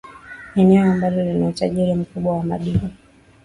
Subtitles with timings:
[0.55, 2.91] Eneo ambalo lina utajiri mkubwa wa madini.